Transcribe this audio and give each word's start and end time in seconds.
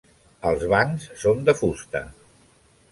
Els 0.51 0.65
bancs 0.71 1.07
són 1.25 1.47
de 1.51 1.57
fusta. 1.61 2.05